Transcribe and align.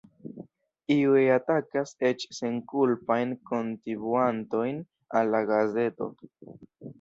Iuj 0.93 1.25
atakas 1.33 1.93
eĉ 2.09 2.25
senkulpajn 2.37 3.35
kontibuantojn 3.51 4.81
al 5.21 5.31
la 5.37 5.45
gazeto. 5.53 6.11